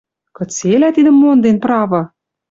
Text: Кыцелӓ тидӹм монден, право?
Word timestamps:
Кыцелӓ 0.37 0.89
тидӹм 0.95 1.15
монден, 1.21 1.57
право? 1.63 2.01